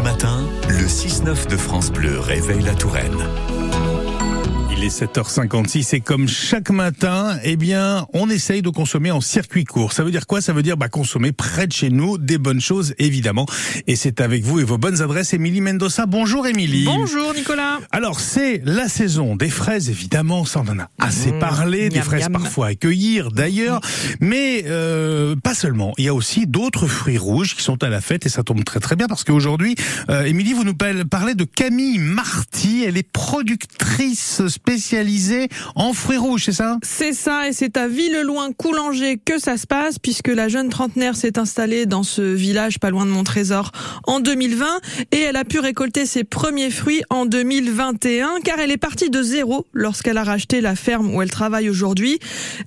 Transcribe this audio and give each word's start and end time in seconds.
les 0.00 0.04
matins, 0.04 0.46
le 0.68 0.86
6-9 0.86 1.48
de 1.48 1.56
France 1.56 1.90
Bleu 1.90 2.20
réveille 2.20 2.62
la 2.62 2.74
Touraine. 2.74 3.18
Il 4.82 4.86
est 4.86 5.02
7h56 5.04 5.94
et 5.94 6.00
comme 6.00 6.26
chaque 6.26 6.70
matin, 6.70 7.38
eh 7.44 7.56
bien, 7.56 8.06
on 8.14 8.30
essaye 8.30 8.62
de 8.62 8.70
consommer 8.70 9.10
en 9.10 9.20
circuit 9.20 9.64
court. 9.64 9.92
Ça 9.92 10.04
veut 10.04 10.10
dire 10.10 10.26
quoi? 10.26 10.40
Ça 10.40 10.54
veut 10.54 10.62
dire 10.62 10.78
bah, 10.78 10.88
consommer 10.88 11.32
près 11.32 11.66
de 11.66 11.72
chez 11.72 11.90
nous 11.90 12.16
des 12.16 12.38
bonnes 12.38 12.62
choses, 12.62 12.94
évidemment. 12.98 13.44
Et 13.86 13.94
c'est 13.94 14.22
avec 14.22 14.42
vous 14.42 14.58
et 14.58 14.64
vos 14.64 14.78
bonnes 14.78 15.02
adresses, 15.02 15.34
Émilie 15.34 15.60
Mendoza. 15.60 16.06
Bonjour 16.06 16.46
Émilie. 16.46 16.84
Bonjour 16.86 17.34
Nicolas. 17.34 17.78
Alors 17.92 18.20
c'est 18.20 18.62
la 18.64 18.88
saison 18.88 19.36
des 19.36 19.50
fraises, 19.50 19.90
évidemment, 19.90 20.46
ça 20.46 20.62
on 20.66 20.70
en 20.72 20.78
a 20.78 20.88
assez 20.98 21.32
Mmh, 21.32 21.38
parlé, 21.40 21.88
des 21.90 21.96
miam, 21.96 22.04
fraises 22.06 22.22
miam. 22.22 22.32
parfois 22.32 22.68
à 22.68 22.74
cueillir 22.74 23.30
d'ailleurs, 23.32 23.82
mais 24.20 24.64
euh, 24.66 25.36
pas 25.36 25.54
seulement. 25.54 25.92
Il 25.98 26.04
y 26.06 26.08
a 26.08 26.14
aussi 26.14 26.46
d'autres 26.46 26.86
fruits 26.86 27.18
rouges 27.18 27.54
qui 27.54 27.62
sont 27.62 27.82
à 27.84 27.90
la 27.90 28.00
fête 28.00 28.24
et 28.24 28.30
ça 28.30 28.42
tombe 28.44 28.64
très 28.64 28.80
très 28.80 28.96
bien 28.96 29.08
parce 29.08 29.24
qu'aujourd'hui, 29.24 29.74
euh, 30.08 30.22
Émilie, 30.24 30.54
vous 30.54 30.64
nous 30.64 30.74
pa- 30.74 31.04
parlez 31.04 31.34
de 31.34 31.44
Camille 31.44 31.98
Marty, 31.98 32.84
elle 32.86 32.96
est 32.96 33.02
productrice 33.12 34.36
spécialisée 34.46 34.69
en 35.74 35.92
fruits 35.92 36.16
rouges, 36.16 36.44
c'est 36.44 36.52
ça 36.52 36.78
C'est 36.82 37.12
ça, 37.12 37.48
et 37.48 37.52
c'est 37.52 37.76
à 37.76 37.88
Villeloin-Coulanger 37.88 39.18
que 39.24 39.38
ça 39.38 39.56
se 39.56 39.66
passe, 39.66 39.98
puisque 39.98 40.28
la 40.28 40.48
jeune 40.48 40.68
trentenaire 40.68 41.16
s'est 41.16 41.38
installée 41.38 41.86
dans 41.86 42.02
ce 42.02 42.22
village 42.22 42.78
pas 42.78 42.90
loin 42.90 43.04
de 43.04 43.10
Montrésor 43.10 43.72
en 44.04 44.20
2020, 44.20 44.66
et 45.12 45.20
elle 45.20 45.36
a 45.36 45.44
pu 45.44 45.58
récolter 45.58 46.06
ses 46.06 46.24
premiers 46.24 46.70
fruits 46.70 47.02
en 47.10 47.26
2021, 47.26 48.40
car 48.44 48.60
elle 48.60 48.70
est 48.70 48.76
partie 48.76 49.10
de 49.10 49.22
zéro 49.22 49.66
lorsqu'elle 49.72 50.18
a 50.18 50.24
racheté 50.24 50.60
la 50.60 50.76
ferme 50.76 51.14
où 51.14 51.22
elle 51.22 51.30
travaille 51.30 51.68
aujourd'hui, 51.68 52.18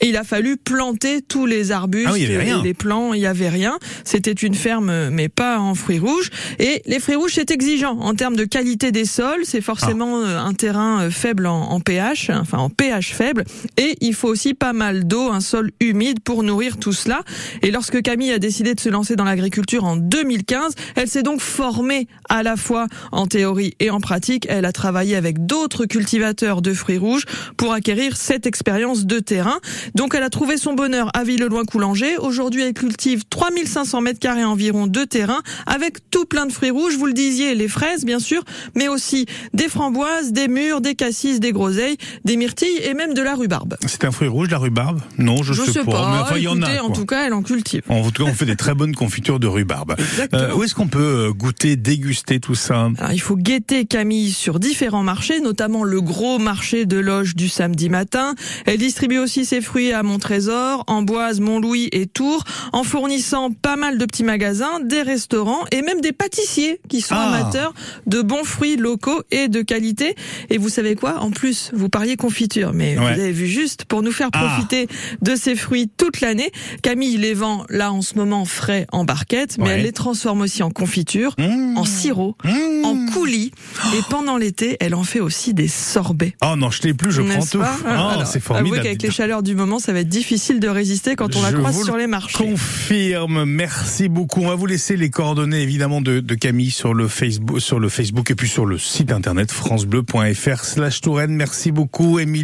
et 0.00 0.08
il 0.08 0.16
a 0.16 0.24
fallu 0.24 0.56
planter 0.56 1.20
tous 1.20 1.46
les 1.46 1.72
arbustes 1.72 2.08
Ah 2.08 2.12
oui, 2.14 2.22
et 2.22 2.62
les 2.62 2.74
plants, 2.74 3.12
il 3.12 3.20
y 3.20 3.26
avait 3.26 3.48
rien. 3.48 3.78
C'était 4.04 4.32
une 4.32 4.54
ferme, 4.54 5.10
mais 5.10 5.28
pas 5.28 5.58
en 5.58 5.74
fruits 5.74 5.98
rouges, 5.98 6.30
et 6.58 6.82
les 6.86 6.98
fruits 6.98 7.16
rouges 7.16 7.32
c'est 7.34 7.50
exigeant 7.50 7.98
en 7.98 8.14
termes 8.14 8.36
de 8.36 8.44
qualité 8.44 8.92
des 8.92 9.04
sols, 9.04 9.44
c'est 9.44 9.60
forcément 9.60 10.20
euh, 10.20 10.38
un 10.38 10.54
terrain 10.54 11.02
euh, 11.02 11.10
faible 11.10 11.46
en, 11.46 11.70
en 11.70 11.80
pH, 11.90 12.30
enfin 12.30 12.58
en 12.58 12.70
pH 12.70 13.12
faible, 13.14 13.44
et 13.76 13.96
il 14.00 14.14
faut 14.14 14.28
aussi 14.28 14.54
pas 14.54 14.72
mal 14.72 15.08
d'eau, 15.08 15.32
un 15.32 15.40
sol 15.40 15.72
humide 15.80 16.20
pour 16.20 16.44
nourrir 16.44 16.76
tout 16.76 16.92
cela. 16.92 17.22
Et 17.62 17.72
lorsque 17.72 18.00
Camille 18.00 18.30
a 18.30 18.38
décidé 18.38 18.76
de 18.76 18.80
se 18.80 18.88
lancer 18.88 19.16
dans 19.16 19.24
l'agriculture 19.24 19.82
en 19.82 19.96
2015, 19.96 20.74
elle 20.94 21.08
s'est 21.08 21.24
donc 21.24 21.40
formée 21.40 22.06
à 22.28 22.44
la 22.44 22.56
fois 22.56 22.86
en 23.10 23.26
théorie 23.26 23.74
et 23.80 23.90
en 23.90 24.00
pratique. 24.00 24.46
Elle 24.48 24.66
a 24.66 24.72
travaillé 24.72 25.16
avec 25.16 25.46
d'autres 25.46 25.84
cultivateurs 25.84 26.62
de 26.62 26.72
fruits 26.74 26.96
rouges 26.96 27.24
pour 27.56 27.72
acquérir 27.72 28.16
cette 28.16 28.46
expérience 28.46 29.04
de 29.04 29.18
terrain. 29.18 29.58
Donc 29.96 30.14
elle 30.14 30.22
a 30.22 30.30
trouvé 30.30 30.58
son 30.58 30.74
bonheur 30.74 31.10
à 31.12 31.24
Villeloin-Coulanger. 31.24 32.18
Aujourd'hui, 32.18 32.62
elle 32.62 32.74
cultive 32.74 33.24
3500 33.28 34.00
mètres 34.00 34.20
carrés 34.20 34.44
environ 34.44 34.86
de 34.86 35.02
terrain 35.02 35.40
avec 35.66 36.08
tout 36.12 36.24
plein 36.24 36.46
de 36.46 36.52
fruits 36.52 36.70
rouges. 36.70 36.96
Vous 36.96 37.06
le 37.06 37.14
disiez, 37.14 37.56
les 37.56 37.66
fraises, 37.66 38.04
bien 38.04 38.20
sûr, 38.20 38.44
mais 38.76 38.86
aussi 38.86 39.26
des 39.54 39.68
framboises, 39.68 40.30
des 40.30 40.46
mûres, 40.46 40.80
des 40.80 40.94
cassis, 40.94 41.40
des 41.40 41.50
groseilles, 41.50 41.79
des 42.24 42.36
myrtilles 42.36 42.78
et 42.84 42.94
même 42.94 43.14
de 43.14 43.22
la 43.22 43.34
rhubarbe. 43.34 43.76
C'est 43.86 44.04
un 44.04 44.10
fruit 44.10 44.28
rouge, 44.28 44.48
la 44.50 44.58
rhubarbe? 44.58 45.00
Non, 45.18 45.42
je, 45.42 45.52
Je 45.52 45.62
sais 45.62 45.84
pas. 45.84 46.10
mais 46.12 46.18
enfin 46.22 46.36
il 46.36 46.42
y 46.42 46.48
en 46.48 46.60
a. 46.62 46.80
En 46.82 46.90
tout 46.90 47.06
cas, 47.06 47.26
elle 47.26 47.32
en 47.34 47.42
cultive. 47.42 47.82
En 47.88 48.10
tout 48.10 48.24
cas, 48.24 48.30
on 48.30 48.34
fait 48.34 48.46
des 48.46 48.56
très 48.56 48.74
bonnes 48.74 48.94
confitures 48.94 49.38
de 49.40 49.46
rhubarbe. 49.46 49.96
Euh, 50.34 50.54
où 50.54 50.62
est-ce 50.62 50.74
qu'on 50.74 50.88
peut 50.88 51.28
euh, 51.28 51.32
goûter, 51.32 51.76
déguster 51.76 52.40
tout 52.40 52.54
ça? 52.54 52.88
Alors, 52.98 53.12
il 53.12 53.20
faut 53.20 53.36
guetter 53.36 53.84
Camille 53.84 54.32
sur 54.32 54.58
différents 54.60 55.02
marchés, 55.02 55.40
notamment 55.40 55.84
le 55.84 56.00
gros 56.00 56.38
marché 56.38 56.86
de 56.86 56.98
Loge 56.98 57.34
du 57.36 57.48
samedi 57.48 57.88
matin. 57.88 58.34
Elle 58.66 58.78
distribue 58.78 59.18
aussi 59.18 59.44
ses 59.44 59.60
fruits 59.60 59.92
à 59.92 60.02
Montrésor, 60.02 60.84
Amboise, 60.86 61.40
Montlouis 61.40 61.88
et 61.92 62.06
Tours, 62.06 62.44
en 62.72 62.82
fournissant 62.84 63.50
pas 63.50 63.76
mal 63.76 63.98
de 63.98 64.04
petits 64.04 64.24
magasins, 64.24 64.80
des 64.84 65.02
restaurants 65.02 65.64
et 65.72 65.82
même 65.82 66.00
des 66.00 66.12
pâtissiers 66.12 66.80
qui 66.88 67.00
sont 67.00 67.14
Ah. 67.16 67.28
amateurs 67.34 67.72
de 68.06 68.22
bons 68.22 68.44
fruits 68.44 68.76
locaux 68.76 69.22
et 69.30 69.48
de 69.48 69.62
qualité. 69.62 70.14
Et 70.50 70.58
vous 70.58 70.68
savez 70.68 70.94
quoi? 70.94 71.18
En 71.20 71.30
plus, 71.30 71.69
vous 71.72 71.88
parliez 71.88 72.16
confiture, 72.16 72.72
mais 72.74 72.98
Ouais. 72.98 73.14
vous 73.14 73.20
avez 73.20 73.32
vu 73.32 73.46
juste 73.46 73.84
pour 73.84 74.02
nous 74.02 74.12
faire 74.12 74.28
Ah. 74.32 74.38
profiter 74.46 74.88
de 75.22 75.34
ces 75.36 75.54
fruits 75.54 75.88
toute 75.96 76.20
l'année. 76.20 76.50
Camille 76.82 77.16
les 77.16 77.34
vend 77.34 77.64
là 77.68 77.92
en 77.92 78.02
ce 78.02 78.14
moment 78.16 78.44
frais 78.44 78.86
en 78.92 79.04
barquette, 79.04 79.56
mais 79.58 79.64
Ouais. 79.64 79.70
elle 79.72 79.82
les 79.82 79.92
transforme 79.92 80.40
aussi 80.42 80.62
en 80.62 80.70
confiture, 80.70 81.34
Mmh. 81.38 81.76
en 81.78 81.84
sirop 81.84 82.36
Mmh. 82.44 82.84
en 82.84 83.06
coulis. 83.12 83.52
Et 83.96 84.00
pendant 84.08 84.36
l'été, 84.36 84.76
elle 84.80 84.94
en 84.94 85.04
fait 85.04 85.20
aussi 85.20 85.54
des 85.54 85.68
sorbets. 85.68 86.34
Oh 86.44 86.56
non, 86.56 86.70
je 86.70 86.80
t'ai 86.80 86.94
plus, 86.94 87.12
je 87.12 87.22
prends 87.22 87.44
tout. 87.44 87.60
Oh, 87.62 88.22
c'est 88.24 88.40
formidable. 88.40 88.82
qu'avec 88.82 89.02
les 89.02 89.10
chaleurs 89.10 89.42
du 89.42 89.54
moment, 89.54 89.78
ça 89.78 89.92
va 89.92 90.00
être 90.00 90.08
difficile 90.08 90.60
de 90.60 90.68
résister 90.68 91.16
quand 91.16 91.36
on 91.36 91.42
la 91.42 91.50
Je 91.50 91.56
croise 91.56 91.82
sur 91.84 91.94
le 91.94 92.00
les 92.02 92.06
marchés. 92.06 92.36
Confirme, 92.44 93.44
merci 93.44 94.08
beaucoup. 94.08 94.40
On 94.42 94.48
va 94.48 94.54
vous 94.54 94.66
laisser 94.66 94.96
les 94.96 95.10
coordonnées 95.10 95.60
évidemment 95.62 96.00
de, 96.00 96.20
de 96.20 96.34
Camille 96.34 96.70
sur 96.70 96.94
le 96.94 97.08
Facebook, 97.08 97.60
sur 97.60 97.78
le 97.78 97.88
Facebook 97.88 98.30
et 98.30 98.34
puis 98.34 98.48
sur 98.48 98.66
le 98.66 98.78
site 98.78 99.12
internet 99.12 99.50
francebleu.fr/slash 99.52 101.00
Touraine. 101.00 101.32
Merci 101.60 101.72
beaucoup, 101.72 102.18
Émilie. 102.18 102.40